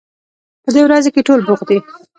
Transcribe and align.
په 0.63 0.69
دې 0.75 0.81
ورځو 0.83 1.13
کې 1.13 1.25
ټول 1.27 1.39
بوخت 1.47 1.65
دي 1.69 1.79